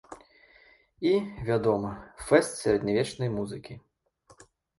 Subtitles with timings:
[1.09, 1.11] І,
[1.49, 1.91] вядома,
[2.31, 3.79] фэст сярэднявечнай музыкі.